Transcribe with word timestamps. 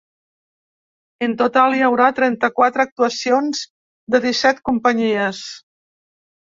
En 1.27 1.35
total, 1.41 1.75
hi 1.75 1.83
haurà 1.89 2.07
trenta-quatre 2.21 2.85
actuacions 2.87 3.63
de 4.17 4.25
disset 4.27 4.67
companyies. 4.73 5.47